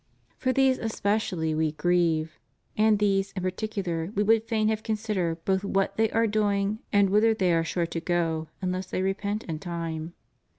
[0.35, 2.39] For these especially We grieve;
[2.75, 7.11] and these, in particular, We would fain have consider both what they are doing and
[7.11, 10.15] whither they are sure to go unless they repent in time.